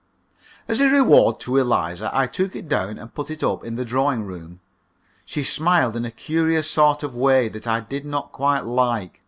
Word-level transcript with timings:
As 0.67 0.79
a 0.79 0.89
reward 0.89 1.39
to 1.41 1.57
Eliza 1.57 2.09
I 2.11 2.25
took 2.25 2.55
it 2.55 2.67
down 2.67 2.97
and 2.97 3.13
put 3.13 3.29
it 3.29 3.43
up 3.43 3.63
in 3.63 3.75
the 3.75 3.85
drawing 3.85 4.23
room. 4.23 4.59
She 5.27 5.43
smiled 5.43 5.95
in 5.95 6.05
a 6.05 6.09
curious 6.09 6.67
sort 6.67 7.03
of 7.03 7.13
way 7.13 7.47
that 7.49 7.67
I 7.67 7.81
did 7.81 8.03
not 8.03 8.31
quite 8.31 8.65
like. 8.65 9.19